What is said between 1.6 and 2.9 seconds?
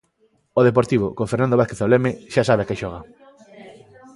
ao leme, xa sabe a que